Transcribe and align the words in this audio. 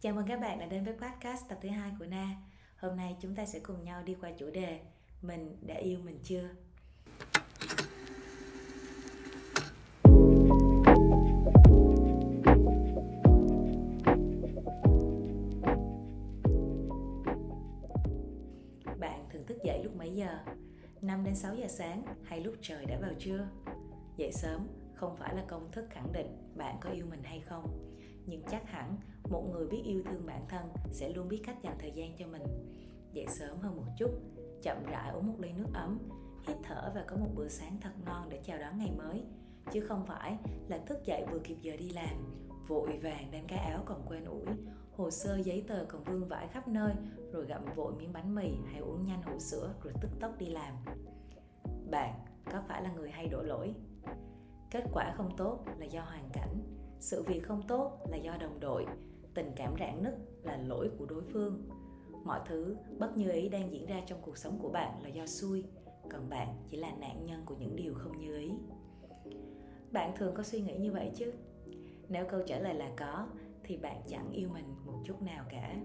Chào 0.00 0.14
mừng 0.14 0.26
các 0.26 0.40
bạn 0.40 0.58
đã 0.58 0.66
đến 0.66 0.84
với 0.84 0.94
podcast 0.94 1.48
tập 1.48 1.58
thứ 1.62 1.68
hai 1.68 1.92
của 1.98 2.06
Na. 2.06 2.36
Hôm 2.76 2.96
nay 2.96 3.16
chúng 3.20 3.34
ta 3.34 3.46
sẽ 3.46 3.58
cùng 3.58 3.84
nhau 3.84 4.02
đi 4.02 4.16
qua 4.20 4.30
chủ 4.38 4.50
đề 4.50 4.80
Mình 5.22 5.56
đã 5.66 5.74
yêu 5.74 5.98
mình 6.04 6.18
chưa? 6.22 6.48
Bạn 18.98 19.28
thường 19.30 19.46
thức 19.46 19.58
dậy 19.64 19.84
lúc 19.84 19.96
mấy 19.96 20.14
giờ? 20.14 20.38
5 21.00 21.24
đến 21.24 21.34
6 21.34 21.54
giờ 21.54 21.66
sáng 21.68 22.02
hay 22.24 22.40
lúc 22.40 22.54
trời 22.60 22.86
đã 22.86 22.98
vào 23.00 23.12
trưa? 23.18 23.48
Dậy 24.16 24.32
sớm 24.32 24.68
không 24.94 25.16
phải 25.16 25.34
là 25.34 25.44
công 25.48 25.72
thức 25.72 25.86
khẳng 25.90 26.12
định 26.12 26.54
bạn 26.56 26.76
có 26.80 26.90
yêu 26.90 27.06
mình 27.10 27.22
hay 27.22 27.40
không, 27.40 27.94
nhưng 28.26 28.42
chắc 28.50 28.70
hẳn 28.70 28.96
một 29.30 29.44
người 29.52 29.66
biết 29.66 29.82
yêu 29.84 30.02
thương 30.04 30.26
bản 30.26 30.44
thân 30.48 30.68
sẽ 30.90 31.08
luôn 31.08 31.28
biết 31.28 31.42
cách 31.46 31.56
dành 31.62 31.76
thời 31.78 31.92
gian 31.92 32.16
cho 32.18 32.26
mình. 32.26 32.42
Dậy 33.12 33.26
sớm 33.28 33.58
hơn 33.60 33.76
một 33.76 33.86
chút, 33.98 34.10
chậm 34.62 34.76
rãi 34.90 35.10
uống 35.10 35.26
một 35.26 35.36
ly 35.38 35.52
nước 35.52 35.68
ấm, 35.74 35.98
hít 36.46 36.56
thở 36.62 36.92
và 36.94 37.04
có 37.08 37.16
một 37.16 37.28
bữa 37.34 37.48
sáng 37.48 37.78
thật 37.80 37.92
ngon 38.04 38.28
để 38.28 38.40
chào 38.44 38.58
đón 38.58 38.78
ngày 38.78 38.92
mới. 38.98 39.24
Chứ 39.72 39.80
không 39.80 40.06
phải 40.06 40.38
là 40.68 40.78
thức 40.78 40.98
dậy 41.04 41.24
vừa 41.30 41.38
kịp 41.38 41.56
giờ 41.62 41.76
đi 41.76 41.90
làm, 41.90 42.44
vội 42.68 42.98
vàng 43.02 43.30
đem 43.30 43.44
cái 43.48 43.58
áo 43.58 43.82
còn 43.86 44.02
quên 44.08 44.24
ủi, 44.24 44.46
hồ 44.96 45.10
sơ 45.10 45.36
giấy 45.36 45.64
tờ 45.68 45.84
còn 45.88 46.04
vương 46.04 46.28
vãi 46.28 46.48
khắp 46.48 46.68
nơi, 46.68 46.92
rồi 47.32 47.46
gặm 47.46 47.64
vội 47.76 47.92
miếng 47.98 48.12
bánh 48.12 48.34
mì 48.34 48.50
hay 48.72 48.80
uống 48.80 49.04
nhanh 49.04 49.22
hũ 49.22 49.38
sữa 49.38 49.74
rồi 49.82 49.92
tức 50.00 50.10
tốc 50.20 50.38
đi 50.38 50.46
làm. 50.46 50.74
Bạn 51.90 52.14
có 52.52 52.62
phải 52.68 52.82
là 52.82 52.92
người 52.92 53.10
hay 53.10 53.26
đổ 53.26 53.42
lỗi? 53.42 53.74
Kết 54.70 54.84
quả 54.92 55.14
không 55.16 55.36
tốt 55.36 55.64
là 55.78 55.86
do 55.86 56.00
hoàn 56.00 56.28
cảnh, 56.32 56.62
sự 57.00 57.22
việc 57.22 57.40
không 57.42 57.62
tốt 57.68 58.06
là 58.10 58.16
do 58.16 58.36
đồng 58.40 58.60
đội 58.60 58.86
tình 59.34 59.52
cảm 59.56 59.74
rạn 59.80 60.02
nứt 60.02 60.14
là 60.42 60.56
lỗi 60.56 60.90
của 60.98 61.06
đối 61.06 61.22
phương. 61.22 61.68
Mọi 62.24 62.40
thứ 62.46 62.76
bất 62.98 63.16
như 63.16 63.30
ý 63.30 63.48
đang 63.48 63.72
diễn 63.72 63.86
ra 63.86 64.02
trong 64.06 64.18
cuộc 64.22 64.38
sống 64.38 64.58
của 64.62 64.68
bạn 64.68 65.02
là 65.02 65.08
do 65.08 65.26
xui, 65.26 65.64
còn 66.10 66.30
bạn 66.30 66.56
chỉ 66.70 66.76
là 66.76 66.92
nạn 67.00 67.26
nhân 67.26 67.42
của 67.46 67.54
những 67.58 67.76
điều 67.76 67.94
không 67.94 68.18
như 68.18 68.38
ý. 68.38 68.50
Bạn 69.92 70.12
thường 70.16 70.34
có 70.34 70.42
suy 70.42 70.60
nghĩ 70.60 70.76
như 70.78 70.92
vậy 70.92 71.10
chứ? 71.14 71.32
Nếu 72.08 72.26
câu 72.30 72.40
trả 72.46 72.58
lời 72.58 72.74
là 72.74 72.92
có, 72.96 73.28
thì 73.64 73.76
bạn 73.76 74.02
chẳng 74.08 74.30
yêu 74.32 74.48
mình 74.48 74.74
một 74.86 74.98
chút 75.04 75.22
nào 75.22 75.44
cả. 75.50 75.76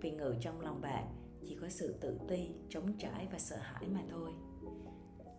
Vì 0.00 0.10
ngự 0.10 0.34
trong 0.40 0.60
lòng 0.60 0.80
bạn 0.80 1.06
chỉ 1.46 1.56
có 1.60 1.68
sự 1.68 1.94
tự 2.00 2.18
ti, 2.28 2.48
trống 2.68 2.98
trải 2.98 3.28
và 3.32 3.38
sợ 3.38 3.56
hãi 3.56 3.88
mà 3.88 4.00
thôi. 4.10 4.30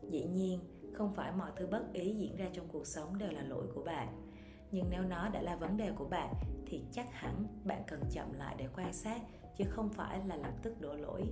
Dĩ 0.10 0.26
nhiên, 0.26 0.60
không 0.94 1.14
phải 1.14 1.32
mọi 1.32 1.52
thứ 1.56 1.68
bất 1.68 1.94
ý 1.94 2.16
diễn 2.16 2.36
ra 2.36 2.50
trong 2.54 2.68
cuộc 2.72 2.88
sống 2.88 3.18
đều 3.18 3.32
là 3.32 3.42
lỗi 3.44 3.68
của 3.76 3.84
bạn 3.84 4.25
nhưng 4.72 4.90
nếu 4.90 5.04
nó 5.04 5.30
đã 5.30 5.42
là 5.42 5.56
vấn 5.56 5.78
đề 5.78 5.92
của 5.92 6.06
bạn, 6.06 6.34
thì 6.66 6.84
chắc 6.92 7.14
hẳn 7.14 7.48
bạn 7.64 7.84
cần 7.88 8.02
chậm 8.12 8.34
lại 8.34 8.56
để 8.58 8.68
quan 8.76 8.94
sát, 8.94 9.22
chứ 9.58 9.64
không 9.70 9.90
phải 9.90 10.20
là 10.26 10.36
lập 10.36 10.54
tức 10.62 10.82
đổ 10.82 10.94
lỗi. 10.94 11.24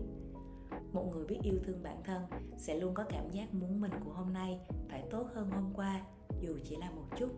Một 0.93 1.05
người 1.11 1.25
biết 1.25 1.39
yêu 1.43 1.59
thương 1.63 1.83
bản 1.83 2.03
thân 2.03 2.21
sẽ 2.57 2.75
luôn 2.75 2.93
có 2.93 3.03
cảm 3.09 3.29
giác 3.31 3.53
muốn 3.53 3.81
mình 3.81 3.91
của 4.05 4.11
hôm 4.11 4.33
nay 4.33 4.59
phải 4.89 5.03
tốt 5.11 5.27
hơn 5.33 5.51
hôm 5.51 5.73
qua, 5.75 6.01
dù 6.41 6.57
chỉ 6.63 6.75
là 6.75 6.91
một 6.91 7.05
chút. 7.17 7.29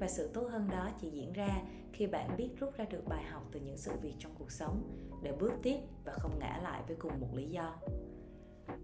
Và 0.00 0.08
sự 0.08 0.30
tốt 0.34 0.48
hơn 0.50 0.68
đó 0.70 0.90
chỉ 1.00 1.10
diễn 1.10 1.32
ra 1.32 1.62
khi 1.92 2.06
bạn 2.06 2.36
biết 2.36 2.50
rút 2.60 2.76
ra 2.76 2.84
được 2.84 3.02
bài 3.08 3.24
học 3.24 3.42
từ 3.52 3.60
những 3.60 3.76
sự 3.76 3.92
việc 4.02 4.14
trong 4.18 4.34
cuộc 4.38 4.50
sống 4.50 4.82
để 5.22 5.32
bước 5.32 5.52
tiếp 5.62 5.78
và 6.04 6.12
không 6.12 6.38
ngã 6.38 6.60
lại 6.62 6.82
với 6.86 6.96
cùng 6.96 7.20
một 7.20 7.34
lý 7.34 7.46
do. 7.46 7.76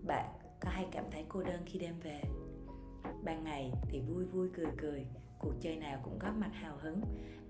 Bạn 0.07 0.31
có 0.61 0.71
hay 0.71 0.87
cảm 0.93 1.05
thấy 1.11 1.25
cô 1.29 1.43
đơn 1.43 1.61
khi 1.67 1.79
đêm 1.79 2.01
về? 2.01 2.23
Ban 3.25 3.45
ngày 3.45 3.73
thì 3.89 4.01
vui 4.01 4.25
vui 4.25 4.51
cười 4.55 4.67
cười 4.77 5.07
cuộc 5.39 5.53
chơi 5.61 5.77
nào 5.77 6.01
cũng 6.03 6.19
có 6.19 6.33
mặt 6.33 6.51
hào 6.53 6.77
hứng. 6.77 7.01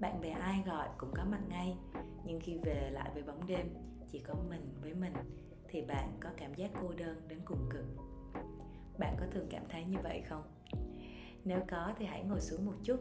Bạn 0.01 0.21
bè 0.21 0.31
ai 0.31 0.63
gọi 0.67 0.89
cũng 0.99 1.11
có 1.15 1.25
mặt 1.25 1.41
ngay. 1.49 1.77
Nhưng 2.25 2.41
khi 2.41 2.59
về 2.59 2.91
lại 2.91 3.11
với 3.15 3.23
bóng 3.23 3.47
đêm, 3.47 3.67
chỉ 4.09 4.19
có 4.19 4.35
mình 4.49 4.75
với 4.83 4.95
mình, 4.95 5.13
thì 5.69 5.83
bạn 5.83 6.13
có 6.21 6.31
cảm 6.37 6.55
giác 6.55 6.71
cô 6.83 6.93
đơn 6.97 7.23
đến 7.29 7.39
cùng 7.45 7.69
cực. 7.71 7.85
Bạn 8.99 9.17
có 9.21 9.27
thường 9.33 9.47
cảm 9.51 9.63
thấy 9.69 9.85
như 9.85 9.99
vậy 10.03 10.23
không? 10.29 10.43
Nếu 11.45 11.61
có 11.69 11.93
thì 11.99 12.07
hãy 12.07 12.25
ngồi 12.25 12.41
xuống 12.41 12.67
một 12.67 12.75
chút, 12.83 13.01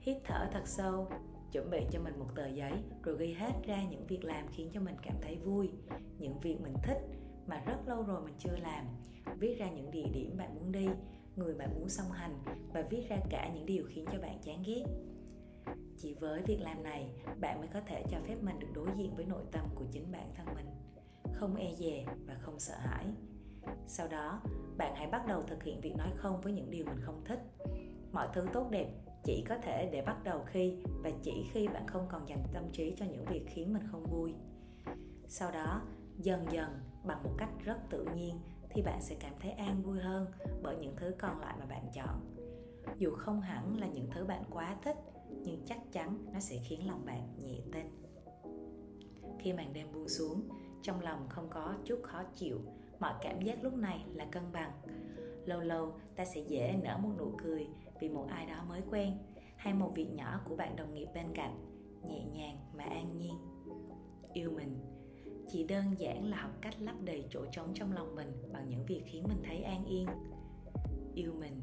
hít 0.00 0.16
thở 0.24 0.48
thật 0.52 0.62
sâu, 0.64 1.08
chuẩn 1.52 1.70
bị 1.70 1.86
cho 1.90 2.00
mình 2.00 2.18
một 2.18 2.28
tờ 2.34 2.46
giấy, 2.46 2.72
rồi 3.02 3.16
ghi 3.18 3.32
hết 3.32 3.52
ra 3.64 3.84
những 3.84 4.06
việc 4.06 4.24
làm 4.24 4.46
khiến 4.48 4.70
cho 4.72 4.80
mình 4.80 4.96
cảm 5.02 5.16
thấy 5.22 5.36
vui. 5.36 5.70
Những 6.18 6.40
việc 6.40 6.60
mình 6.60 6.74
thích 6.82 6.98
mà 7.46 7.62
rất 7.66 7.78
lâu 7.86 8.02
rồi 8.02 8.22
mình 8.22 8.34
chưa 8.38 8.56
làm, 8.56 8.84
viết 9.38 9.58
ra 9.58 9.70
những 9.70 9.90
địa 9.90 10.06
điểm 10.12 10.36
bạn 10.36 10.54
muốn 10.54 10.72
đi 10.72 10.88
người 11.36 11.54
bạn 11.54 11.74
muốn 11.74 11.88
song 11.88 12.10
hành 12.10 12.38
và 12.72 12.82
viết 12.90 13.08
ra 13.08 13.16
cả 13.30 13.50
những 13.54 13.66
điều 13.66 13.84
khiến 13.88 14.04
cho 14.12 14.18
bạn 14.18 14.38
chán 14.42 14.62
ghét. 14.66 14.84
Chỉ 15.98 16.14
với 16.14 16.42
việc 16.42 16.60
làm 16.60 16.82
này, 16.82 17.10
bạn 17.40 17.58
mới 17.58 17.68
có 17.68 17.80
thể 17.80 18.04
cho 18.10 18.18
phép 18.26 18.36
mình 18.42 18.58
được 18.58 18.68
đối 18.74 18.88
diện 18.96 19.14
với 19.16 19.24
nội 19.24 19.42
tâm 19.52 19.66
của 19.74 19.84
chính 19.92 20.12
bản 20.12 20.32
thân 20.36 20.46
mình, 20.54 20.66
không 21.32 21.56
e 21.56 21.74
dè 21.74 22.04
và 22.26 22.34
không 22.34 22.58
sợ 22.58 22.74
hãi. 22.78 23.06
Sau 23.86 24.08
đó, 24.08 24.42
bạn 24.76 24.94
hãy 24.94 25.06
bắt 25.06 25.26
đầu 25.26 25.42
thực 25.42 25.62
hiện 25.62 25.80
việc 25.80 25.96
nói 25.96 26.08
không 26.16 26.40
với 26.40 26.52
những 26.52 26.70
điều 26.70 26.84
mình 26.84 27.00
không 27.00 27.24
thích. 27.24 27.40
Mọi 28.12 28.28
thứ 28.32 28.46
tốt 28.52 28.70
đẹp 28.70 28.88
chỉ 29.24 29.44
có 29.48 29.58
thể 29.58 29.88
để 29.92 30.02
bắt 30.02 30.24
đầu 30.24 30.44
khi 30.46 30.76
và 31.02 31.10
chỉ 31.22 31.44
khi 31.52 31.68
bạn 31.68 31.86
không 31.86 32.06
còn 32.10 32.28
dành 32.28 32.44
tâm 32.52 32.64
trí 32.72 32.94
cho 32.96 33.04
những 33.04 33.24
việc 33.24 33.46
khiến 33.48 33.72
mình 33.72 33.82
không 33.90 34.04
vui. 34.04 34.34
Sau 35.28 35.50
đó, 35.50 35.82
dần 36.18 36.46
dần 36.50 36.70
bằng 37.04 37.22
một 37.22 37.34
cách 37.38 37.50
rất 37.64 37.76
tự 37.90 38.06
nhiên 38.16 38.40
thì 38.72 38.82
bạn 38.82 39.02
sẽ 39.02 39.16
cảm 39.20 39.32
thấy 39.40 39.50
an 39.50 39.82
vui 39.82 39.98
hơn 39.98 40.26
bởi 40.62 40.76
những 40.76 40.96
thứ 40.96 41.14
còn 41.18 41.40
lại 41.40 41.56
mà 41.58 41.66
bạn 41.66 41.90
chọn. 41.94 42.20
Dù 42.98 43.10
không 43.14 43.40
hẳn 43.40 43.80
là 43.80 43.86
những 43.86 44.10
thứ 44.10 44.24
bạn 44.24 44.44
quá 44.50 44.76
thích, 44.82 44.96
nhưng 45.30 45.62
chắc 45.66 45.78
chắn 45.92 46.18
nó 46.32 46.40
sẽ 46.40 46.56
khiến 46.64 46.86
lòng 46.86 47.04
bạn 47.04 47.34
nhẹ 47.38 47.60
tên 47.72 47.86
khi 49.42 49.52
màn 49.52 49.72
đêm 49.72 49.92
buông 49.92 50.08
xuống, 50.08 50.48
trong 50.82 51.00
lòng 51.00 51.26
không 51.28 51.48
có 51.50 51.74
chút 51.84 52.00
khó 52.02 52.22
chịu, 52.34 52.60
mọi 53.00 53.14
cảm 53.20 53.40
giác 53.40 53.64
lúc 53.64 53.74
này 53.74 54.04
là 54.14 54.24
cân 54.24 54.42
bằng. 54.52 54.72
Lâu 55.46 55.60
lâu, 55.60 55.92
ta 56.16 56.24
sẽ 56.24 56.40
dễ 56.40 56.74
nở 56.82 56.98
một 57.02 57.10
nụ 57.18 57.32
cười 57.44 57.68
vì 58.00 58.08
một 58.08 58.26
ai 58.30 58.46
đó 58.46 58.64
mới 58.68 58.82
quen 58.90 59.18
hay 59.56 59.74
một 59.74 59.92
việc 59.94 60.08
nhỏ 60.14 60.40
của 60.48 60.56
bạn 60.56 60.76
đồng 60.76 60.94
nghiệp 60.94 61.08
bên 61.14 61.26
cạnh, 61.34 61.58
nhẹ 62.08 62.24
nhàng 62.24 62.56
mà 62.76 62.84
an 62.84 63.16
nhiên. 63.16 63.34
Yêu 64.32 64.50
mình 64.50 64.78
chỉ 65.52 65.64
đơn 65.64 65.84
giản 65.98 66.30
là 66.30 66.36
học 66.36 66.50
cách 66.60 66.74
lấp 66.80 66.94
đầy 67.04 67.24
chỗ 67.30 67.46
trống 67.52 67.72
trong 67.74 67.92
lòng 67.92 68.14
mình 68.14 68.32
bằng 68.52 68.68
những 68.68 68.86
việc 68.86 69.02
khiến 69.06 69.24
mình 69.28 69.42
thấy 69.44 69.62
an 69.62 69.84
yên. 69.84 70.06
Yêu 71.14 71.32
mình 71.38 71.60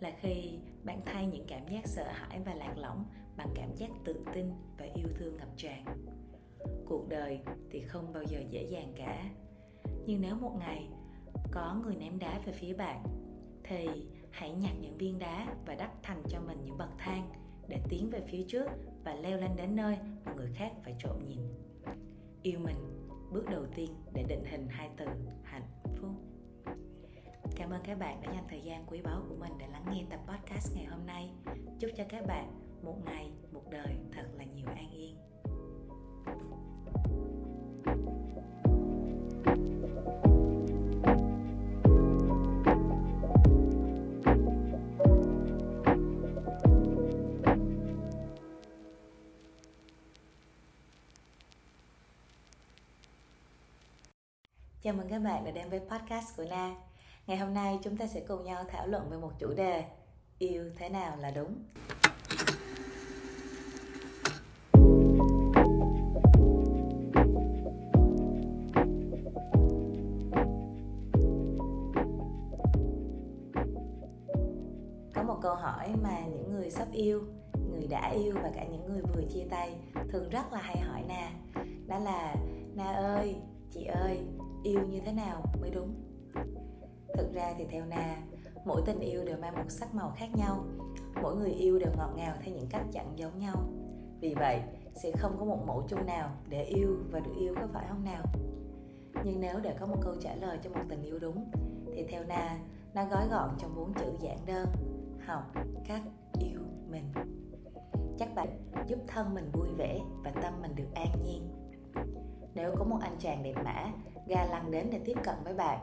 là 0.00 0.12
khi 0.20 0.58
bạn 0.84 1.00
thay 1.06 1.26
những 1.26 1.44
cảm 1.48 1.68
giác 1.68 1.86
sợ 1.86 2.04
hãi 2.12 2.40
và 2.44 2.54
lạc 2.54 2.74
lõng 2.78 3.04
bằng 3.36 3.48
cảm 3.54 3.74
giác 3.74 3.90
tự 4.04 4.24
tin 4.34 4.50
và 4.78 4.86
yêu 4.94 5.08
thương 5.18 5.36
ngập 5.36 5.48
tràn. 5.56 5.84
Cuộc 6.86 7.08
đời 7.08 7.40
thì 7.70 7.80
không 7.80 8.12
bao 8.12 8.22
giờ 8.22 8.40
dễ 8.50 8.62
dàng 8.62 8.92
cả. 8.96 9.30
Nhưng 10.06 10.20
nếu 10.20 10.36
một 10.36 10.56
ngày 10.58 10.88
có 11.50 11.80
người 11.82 11.96
ném 11.96 12.18
đá 12.18 12.40
về 12.46 12.52
phía 12.52 12.74
bạn, 12.74 13.04
thì 13.64 13.88
hãy 14.30 14.52
nhặt 14.52 14.74
những 14.80 14.98
viên 14.98 15.18
đá 15.18 15.54
và 15.66 15.74
đắp 15.74 16.02
thành 16.02 16.22
cho 16.28 16.40
mình 16.40 16.58
những 16.64 16.78
bậc 16.78 16.90
thang 16.98 17.30
để 17.68 17.80
tiến 17.88 18.10
về 18.10 18.20
phía 18.28 18.44
trước 18.48 18.66
và 19.04 19.14
leo 19.14 19.38
lên 19.38 19.50
đến 19.56 19.76
nơi 19.76 19.96
mà 20.24 20.32
người 20.34 20.50
khác 20.54 20.72
phải 20.84 20.94
trộm 20.98 21.28
nhìn. 21.28 21.40
Yêu 22.42 22.58
mình 22.58 23.01
bước 23.32 23.44
đầu 23.50 23.66
tiên 23.74 23.94
để 24.12 24.22
định 24.22 24.44
hình 24.44 24.68
hai 24.68 24.90
từ 24.96 25.06
hạnh 25.42 25.68
phúc. 25.96 26.10
Cảm 27.56 27.70
ơn 27.70 27.80
các 27.84 27.98
bạn 27.98 28.20
đã 28.20 28.32
dành 28.32 28.44
thời 28.48 28.62
gian 28.62 28.86
quý 28.86 29.00
báu 29.02 29.22
của 29.28 29.34
mình 29.34 29.52
để 29.58 29.66
lắng 29.68 29.84
nghe 29.90 30.04
tập 30.10 30.20
podcast 30.26 30.76
ngày 30.76 30.84
hôm 30.84 31.06
nay. 31.06 31.30
Chúc 31.80 31.90
cho 31.96 32.04
các 32.08 32.26
bạn 32.26 32.52
một 32.82 32.96
ngày, 33.04 33.30
một 33.52 33.70
đời 33.70 33.96
thật 34.12 34.26
là 34.38 34.44
nhiều 34.44 34.66
an 34.66 34.90
yên. 34.90 35.16
Chào 54.84 54.94
mừng 54.94 55.08
các 55.08 55.18
bạn 55.18 55.44
đã 55.44 55.50
đến 55.50 55.70
với 55.70 55.80
podcast 55.80 56.36
của 56.36 56.44
Na. 56.50 56.74
Ngày 57.26 57.36
hôm 57.36 57.54
nay 57.54 57.78
chúng 57.82 57.96
ta 57.96 58.06
sẽ 58.06 58.20
cùng 58.28 58.44
nhau 58.44 58.64
thảo 58.68 58.86
luận 58.86 59.10
về 59.10 59.16
một 59.16 59.30
chủ 59.38 59.54
đề 59.56 59.84
Yêu 60.38 60.64
thế 60.76 60.88
nào 60.88 61.16
là 61.16 61.30
đúng. 61.30 61.54
Có 75.14 75.22
một 75.22 75.38
câu 75.42 75.54
hỏi 75.54 75.88
mà 76.02 76.20
những 76.20 76.52
người 76.52 76.70
sắp 76.70 76.88
yêu, 76.92 77.22
người 77.70 77.86
đã 77.90 78.10
yêu 78.10 78.34
và 78.42 78.50
cả 78.54 78.64
những 78.64 78.86
người 78.86 79.02
vừa 79.14 79.22
chia 79.34 79.44
tay 79.50 79.74
thường 80.12 80.30
rất 80.30 80.52
là 80.52 80.60
hay 80.62 80.78
hỏi 80.78 81.02
Na. 81.08 81.30
Đó 81.86 81.98
là 81.98 82.34
Na 82.74 82.92
ơi, 82.92 83.36
chị 83.70 83.84
ơi, 83.84 84.18
yêu 84.62 84.80
như 84.86 85.00
thế 85.00 85.12
nào 85.12 85.42
mới 85.60 85.70
đúng? 85.70 85.94
Thực 87.14 87.32
ra 87.32 87.54
thì 87.58 87.64
theo 87.70 87.86
na, 87.86 88.22
mỗi 88.64 88.82
tình 88.86 89.00
yêu 89.00 89.24
đều 89.24 89.36
mang 89.38 89.54
một 89.54 89.70
sắc 89.70 89.94
màu 89.94 90.12
khác 90.16 90.28
nhau. 90.36 90.64
Mỗi 91.22 91.36
người 91.36 91.50
yêu 91.50 91.78
đều 91.78 91.92
ngọt 91.96 92.12
ngào 92.16 92.36
theo 92.40 92.54
những 92.54 92.66
cách 92.70 92.86
chẳng 92.92 93.12
giống 93.16 93.38
nhau. 93.38 93.56
Vì 94.20 94.34
vậy, 94.34 94.60
sẽ 94.94 95.10
không 95.18 95.36
có 95.38 95.44
một 95.44 95.66
mẫu 95.66 95.86
chung 95.88 96.06
nào 96.06 96.30
để 96.48 96.62
yêu 96.62 96.96
và 97.10 97.20
được 97.20 97.34
yêu 97.40 97.54
có 97.60 97.66
phải 97.72 97.86
không 97.88 98.04
nào? 98.04 98.24
Nhưng 99.24 99.40
nếu 99.40 99.60
để 99.60 99.76
có 99.80 99.86
một 99.86 99.98
câu 100.02 100.14
trả 100.20 100.34
lời 100.34 100.58
cho 100.62 100.70
một 100.70 100.80
tình 100.88 101.02
yêu 101.02 101.18
đúng, 101.18 101.50
thì 101.94 102.06
theo 102.08 102.24
na, 102.24 102.58
nó 102.94 103.04
gói 103.04 103.28
gọn 103.28 103.50
trong 103.58 103.74
bốn 103.76 103.94
chữ 103.94 104.06
giản 104.20 104.38
đơn, 104.46 104.66
học 105.26 105.52
cách 105.88 106.02
yêu, 106.40 106.60
mình. 106.90 107.12
Chắc 108.18 108.34
bạn 108.34 108.48
giúp 108.86 108.98
thân 109.06 109.34
mình 109.34 109.50
vui 109.52 109.68
vẻ 109.76 110.00
và 110.24 110.30
tâm 110.30 110.62
mình 110.62 110.74
được 110.74 110.94
an 110.94 111.22
nhiên. 111.24 111.48
Nếu 112.54 112.74
có 112.78 112.84
một 112.84 112.98
anh 113.00 113.16
chàng 113.18 113.42
đẹp 113.42 113.54
mã 113.64 113.92
ga 114.26 114.44
lăn 114.44 114.70
đến 114.70 114.88
để 114.92 115.00
tiếp 115.04 115.16
cận 115.24 115.34
với 115.44 115.54
bạn. 115.54 115.78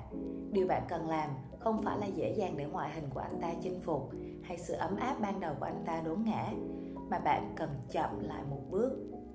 Điều 0.52 0.68
bạn 0.68 0.84
cần 0.90 1.08
làm 1.08 1.30
không 1.60 1.82
phải 1.84 1.98
là 2.00 2.06
dễ 2.06 2.34
dàng 2.38 2.58
để 2.58 2.66
ngoại 2.66 2.92
hình 2.94 3.10
của 3.14 3.20
anh 3.20 3.42
ta 3.42 3.54
chinh 3.62 3.80
phục 3.82 4.10
hay 4.44 4.58
sự 4.58 4.74
ấm 4.74 4.96
áp 4.96 5.20
ban 5.22 5.40
đầu 5.40 5.56
của 5.60 5.66
anh 5.66 5.84
ta 5.86 6.02
đốn 6.02 6.24
ngã, 6.26 6.54
mà 7.10 7.20
bạn 7.20 7.54
cần 7.56 7.70
chậm 7.92 8.20
lại 8.20 8.44
một 8.50 8.62
bước, 8.70 8.92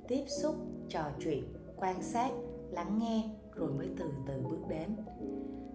tiếp 0.08 0.24
xúc, 0.42 0.54
trò 0.88 1.02
chuyện, 1.24 1.44
quan 1.76 2.02
sát, 2.02 2.30
lắng 2.70 2.98
nghe 2.98 3.30
rồi 3.54 3.70
mới 3.70 3.88
từ 3.98 4.10
từ 4.26 4.42
bước 4.42 4.68
đến. 4.68 4.96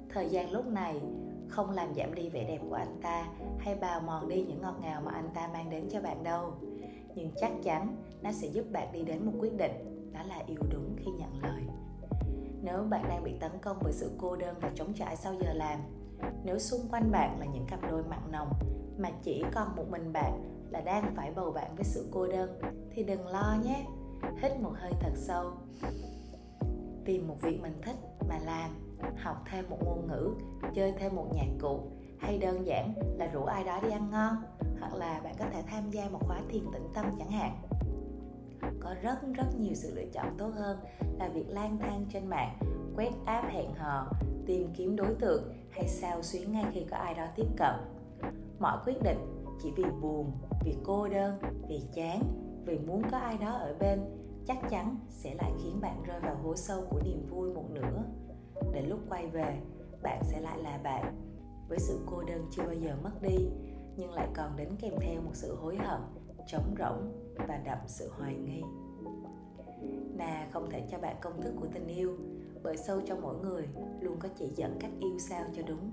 Thời 0.10 0.30
gian 0.30 0.52
lúc 0.52 0.66
này 0.66 1.02
không 1.48 1.70
làm 1.70 1.94
giảm 1.94 2.16
đi 2.16 2.30
vẻ 2.30 2.44
đẹp 2.44 2.60
của 2.70 2.76
anh 2.76 3.00
ta 3.02 3.28
hay 3.60 3.76
bào 3.76 4.02
mòn 4.02 4.30
đi 4.30 4.44
những 4.44 4.62
ngọt 4.62 4.76
ngào 4.81 5.02
mà 5.02 5.12
anh 5.12 5.30
ta 5.34 5.50
mang 5.54 5.70
đến 5.70 5.88
cho 5.90 6.02
bạn 6.02 6.24
đâu. 6.24 6.54
Nhưng 7.16 7.31
chắc 7.36 7.52
chắn 7.64 7.96
nó 8.22 8.31
sẽ 8.31 8.48
giúp 8.48 8.66
bạn 8.72 8.88
đi 8.92 9.04
đến 9.04 9.26
một 9.26 9.31
quyết 9.40 9.58
định 9.58 10.12
đó 10.14 10.20
là 10.24 10.44
yêu 10.48 10.60
đúng 10.72 10.96
khi 10.98 11.12
nhận 11.12 11.42
lời 11.42 11.64
nếu 12.61 12.83
bạn 12.89 13.09
đang 13.09 13.23
bị 13.23 13.33
tấn 13.39 13.51
công 13.61 13.77
bởi 13.83 13.94
sự 13.94 14.11
cô 14.17 14.35
đơn 14.35 14.56
và 14.61 14.71
trống 14.75 14.94
trải 14.94 15.15
sau 15.15 15.33
giờ 15.33 15.53
làm, 15.53 15.79
nếu 16.44 16.59
xung 16.59 16.81
quanh 16.91 17.11
bạn 17.11 17.39
là 17.39 17.45
những 17.45 17.65
cặp 17.67 17.79
đôi 17.91 18.03
mặn 18.03 18.31
nồng 18.31 18.50
mà 18.97 19.09
chỉ 19.23 19.44
còn 19.53 19.75
một 19.75 19.85
mình 19.89 20.13
bạn 20.13 20.59
là 20.69 20.81
đang 20.81 21.15
phải 21.15 21.31
bầu 21.35 21.51
bạn 21.51 21.75
với 21.75 21.83
sự 21.83 22.09
cô 22.11 22.27
đơn, 22.27 22.61
thì 22.91 23.03
đừng 23.03 23.27
lo 23.27 23.56
nhé. 23.63 23.85
Hít 24.41 24.51
một 24.61 24.71
hơi 24.75 24.91
thật 25.00 25.11
sâu. 25.15 25.51
Tìm 27.06 27.27
một 27.27 27.35
việc 27.41 27.61
mình 27.61 27.81
thích 27.81 27.95
mà 28.29 28.39
làm, 28.45 28.69
học 29.23 29.44
thêm 29.51 29.69
một 29.69 29.77
ngôn 29.85 30.07
ngữ, 30.07 30.29
chơi 30.75 30.94
thêm 31.00 31.15
một 31.15 31.25
nhạc 31.33 31.50
cụ, 31.61 31.79
hay 32.19 32.38
đơn 32.38 32.65
giản 32.67 32.94
là 33.17 33.27
rủ 33.27 33.44
ai 33.44 33.63
đó 33.63 33.79
đi 33.83 33.91
ăn 33.91 34.09
ngon, 34.11 34.35
hoặc 34.79 34.94
là 34.94 35.21
bạn 35.23 35.35
có 35.39 35.45
thể 35.53 35.63
tham 35.67 35.91
gia 35.91 36.09
một 36.09 36.19
khóa 36.21 36.41
thiền 36.50 36.63
tĩnh 36.73 36.88
tâm 36.94 37.06
chẳng 37.19 37.31
hạn 37.31 37.61
có 38.80 38.96
rất 39.02 39.18
rất 39.34 39.60
nhiều 39.60 39.74
sự 39.74 39.96
lựa 39.96 40.06
chọn 40.14 40.36
tốt 40.38 40.52
hơn 40.56 40.78
là 41.20 41.30
việc 41.30 41.46
lang 41.50 41.78
thang 41.81 42.06
trên 42.14 42.28
mạng, 42.28 42.60
quét 42.96 43.12
app 43.26 43.48
hẹn 43.48 43.74
hò, 43.74 44.12
tìm 44.46 44.74
kiếm 44.78 44.96
đối 44.96 45.16
tượng 45.16 45.44
hay 45.70 45.88
sao 45.88 46.22
xuyến 46.22 46.52
ngay 46.52 46.66
khi 46.74 46.86
có 46.92 46.98
ai 46.98 47.14
đó 47.14 47.26
tiếp 47.36 47.48
cận. 47.58 47.74
Mọi 48.60 48.78
quyết 48.86 49.04
định 49.04 49.18
chỉ 49.64 49.72
vì 49.76 49.84
buồn, 50.02 50.31
vì 50.66 50.76
cô 50.84 51.08
đơn, 51.08 51.40
vì 51.70 51.81
chán, 51.94 52.22
vì 52.66 52.80
muốn 52.80 53.02
có 53.12 53.18
ai 53.18 53.38
đó 53.38 53.52
ở 53.52 53.76
bên 53.80 54.00
chắc 54.46 54.58
chắn 54.70 54.98
sẽ 55.10 55.36
lại 55.36 55.52
khiến 55.64 55.81
bạn 55.81 56.04
rơi 56.04 56.20
vào 56.20 56.36
hố 56.36 56.56
sâu 56.56 56.81
của 56.90 57.02
niềm 57.06 57.28
vui 57.30 57.54
một 57.54 57.66
nửa. 57.70 58.04
Đến 58.74 58.86
lúc 58.86 59.00
quay 59.10 59.28
về, 59.28 59.62
bạn 60.04 60.22
sẽ 60.24 60.42
lại 60.42 60.58
là 60.58 60.80
bạn. 60.84 61.16
Với 61.70 61.80
sự 61.80 62.00
cô 62.06 62.22
đơn 62.22 62.46
chưa 62.52 62.64
bao 62.64 62.74
giờ 62.74 62.96
mất 63.04 63.22
đi, 63.22 63.50
nhưng 63.98 64.12
lại 64.12 64.28
còn 64.36 64.58
đến 64.58 64.70
kèm 64.80 64.94
theo 65.00 65.22
một 65.22 65.31
sự 65.34 65.56
hối 65.56 65.78
hận, 65.78 66.02
trống 66.48 66.76
rỗng 66.80 67.29
và 67.47 67.57
đậm 67.65 67.77
sự 67.88 68.12
hoài 68.18 68.36
nghi. 68.36 68.62
Nà 70.18 70.47
không 70.51 70.69
thể 70.69 70.83
cho 70.91 70.97
bạn 70.97 71.15
công 71.21 71.41
thức 71.41 71.53
của 71.59 71.68
tình 71.74 71.88
yêu, 71.88 72.18
bởi 72.63 72.77
sâu 72.77 73.01
trong 73.01 73.21
mỗi 73.21 73.36
người 73.38 73.68
luôn 74.01 74.18
có 74.19 74.30
chỉ 74.38 74.47
dẫn 74.56 74.77
cách 74.80 74.91
yêu 75.00 75.19
sao 75.19 75.45
cho 75.56 75.62
đúng. 75.68 75.91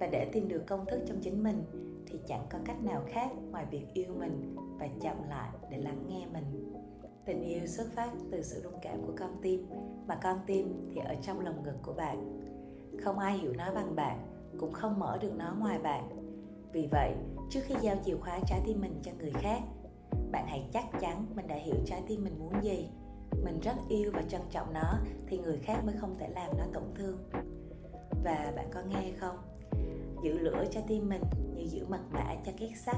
Và 0.00 0.06
để 0.06 0.30
tìm 0.32 0.48
được 0.48 0.66
công 0.66 0.86
thức 0.86 1.00
trong 1.06 1.20
chính 1.20 1.42
mình 1.42 1.64
thì 2.06 2.18
chẳng 2.26 2.46
có 2.50 2.58
cách 2.64 2.84
nào 2.84 3.02
khác 3.08 3.30
ngoài 3.50 3.66
việc 3.70 3.86
yêu 3.94 4.14
mình 4.18 4.56
và 4.78 4.88
chậm 5.00 5.16
lại 5.28 5.50
để 5.70 5.78
lắng 5.78 6.04
nghe 6.08 6.26
mình. 6.32 6.72
Tình 7.24 7.42
yêu 7.42 7.66
xuất 7.66 7.86
phát 7.94 8.10
từ 8.30 8.42
sự 8.42 8.60
rung 8.60 8.80
cảm 8.82 9.02
của 9.06 9.12
con 9.18 9.30
tim, 9.42 9.66
mà 10.06 10.18
con 10.22 10.38
tim 10.46 10.90
thì 10.94 11.00
ở 11.00 11.14
trong 11.22 11.40
lồng 11.40 11.62
ngực 11.62 11.76
của 11.82 11.92
bạn. 11.92 12.40
Không 13.02 13.18
ai 13.18 13.38
hiểu 13.38 13.52
nó 13.58 13.74
bằng 13.74 13.96
bạn, 13.96 14.26
cũng 14.58 14.72
không 14.72 14.98
mở 14.98 15.18
được 15.20 15.32
nó 15.36 15.56
ngoài 15.58 15.78
bạn. 15.78 16.08
Vì 16.72 16.88
vậy, 16.90 17.14
trước 17.50 17.60
khi 17.64 17.74
giao 17.80 17.96
chìa 18.04 18.16
khóa 18.16 18.38
trái 18.46 18.60
tim 18.66 18.80
mình 18.80 19.00
cho 19.02 19.12
người 19.18 19.32
khác 19.32 19.60
bạn 20.34 20.46
hãy 20.46 20.64
chắc 20.72 20.84
chắn 21.00 21.26
mình 21.34 21.46
đã 21.46 21.56
hiểu 21.56 21.76
trái 21.86 22.02
tim 22.06 22.24
mình 22.24 22.38
muốn 22.38 22.52
gì. 22.62 22.88
Mình 23.44 23.60
rất 23.60 23.74
yêu 23.88 24.10
và 24.14 24.22
trân 24.28 24.40
trọng 24.50 24.72
nó, 24.72 24.94
thì 25.26 25.38
người 25.38 25.58
khác 25.58 25.84
mới 25.84 25.94
không 25.96 26.16
thể 26.18 26.28
làm 26.28 26.58
nó 26.58 26.64
tổn 26.72 26.84
thương. 26.94 27.18
Và 28.24 28.52
bạn 28.56 28.70
có 28.74 28.82
nghe 28.82 29.12
không? 29.18 29.36
Giữ 30.24 30.38
lửa 30.38 30.64
cho 30.70 30.80
tim 30.86 31.08
mình 31.08 31.22
như 31.54 31.64
giữ 31.66 31.86
mật 31.86 32.00
mã 32.10 32.34
cho 32.44 32.52
két 32.56 32.70
sắt. 32.76 32.96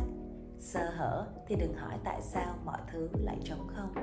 Sơ 0.59 0.91
hở 0.91 1.27
thì 1.47 1.57
đừng 1.57 1.75
hỏi 1.75 1.99
tại 2.05 2.23
sao 2.23 2.55
mọi 2.65 2.79
thứ 2.93 3.09
lại 3.13 3.37
trống 3.45 3.67
không. 3.69 3.95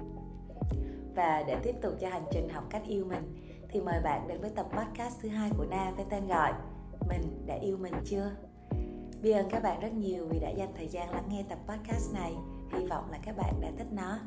Và 1.15 1.43
để 1.47 1.57
tiếp 1.63 1.75
tục 1.81 1.93
cho 1.99 2.09
hành 2.09 2.25
trình 2.31 2.49
học 2.49 2.63
cách 2.69 2.83
yêu 2.87 3.05
mình, 3.05 3.35
thì 3.69 3.81
mời 3.81 3.99
bạn 4.03 4.27
đến 4.27 4.41
với 4.41 4.49
tập 4.49 4.67
podcast 4.77 5.21
thứ 5.21 5.29
hai 5.29 5.49
của 5.57 5.65
Na 5.69 5.93
với 5.95 6.05
tên 6.09 6.27
gọi 6.27 6.53
Mình 7.07 7.45
đã 7.45 7.55
yêu 7.55 7.77
mình 7.77 7.93
chưa? 8.05 8.31
Biết 9.21 9.33
ơn 9.33 9.49
các 9.49 9.63
bạn 9.63 9.79
rất 9.79 9.93
nhiều 9.93 10.27
vì 10.29 10.39
đã 10.39 10.49
dành 10.49 10.73
thời 10.75 10.87
gian 10.87 11.09
lắng 11.09 11.25
nghe 11.29 11.43
tập 11.49 11.59
podcast 11.67 12.13
này. 12.13 12.33
Hy 12.73 12.85
vọng 12.85 13.11
là 13.11 13.19
các 13.23 13.37
bạn 13.37 13.61
đã 13.61 13.71
thích 13.77 13.87
nó. 13.91 14.19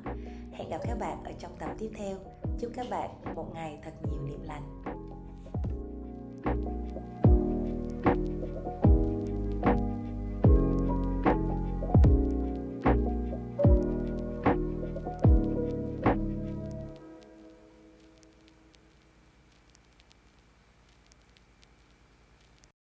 Hẹn 0.52 0.68
gặp 0.68 0.80
các 0.86 0.98
bạn 0.98 1.24
ở 1.24 1.32
trong 1.38 1.56
tập 1.58 1.70
tiếp 1.78 1.90
theo. 1.96 2.16
Chúc 2.58 2.70
các 2.74 2.86
bạn 2.90 3.10
một 3.34 3.54
ngày 3.54 3.78
thật 3.84 3.92
nhiều 4.10 4.22
niềm 4.26 4.42
lành. 4.42 4.82
thank 6.46 7.24
you 7.24 7.25